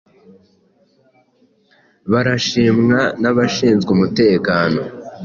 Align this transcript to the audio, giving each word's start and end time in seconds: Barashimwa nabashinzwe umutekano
Barashimwa 2.11 2.99
nabashinzwe 3.21 3.89
umutekano 3.95 4.81